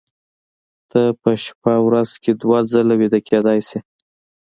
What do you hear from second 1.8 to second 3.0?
ورځ کې دوه ځله